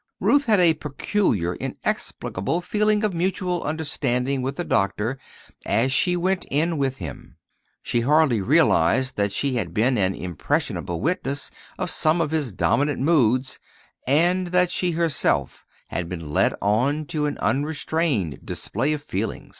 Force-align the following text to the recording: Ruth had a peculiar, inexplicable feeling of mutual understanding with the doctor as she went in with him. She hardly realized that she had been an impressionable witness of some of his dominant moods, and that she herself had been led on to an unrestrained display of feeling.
Ruth 0.19 0.45
had 0.45 0.59
a 0.59 0.73
peculiar, 0.73 1.53
inexplicable 1.57 2.61
feeling 2.61 3.03
of 3.03 3.13
mutual 3.13 3.61
understanding 3.61 4.41
with 4.41 4.55
the 4.55 4.63
doctor 4.63 5.19
as 5.63 5.91
she 5.91 6.17
went 6.17 6.43
in 6.49 6.79
with 6.79 6.97
him. 6.97 7.37
She 7.83 8.01
hardly 8.01 8.41
realized 8.41 9.15
that 9.17 9.31
she 9.31 9.57
had 9.57 9.75
been 9.75 9.99
an 9.99 10.15
impressionable 10.15 11.01
witness 11.01 11.51
of 11.77 11.91
some 11.91 12.19
of 12.19 12.31
his 12.31 12.51
dominant 12.51 12.99
moods, 12.99 13.59
and 14.07 14.47
that 14.47 14.71
she 14.71 14.93
herself 14.93 15.67
had 15.89 16.09
been 16.09 16.31
led 16.31 16.55
on 16.63 17.05
to 17.13 17.27
an 17.27 17.37
unrestrained 17.37 18.43
display 18.43 18.93
of 18.93 19.03
feeling. 19.03 19.49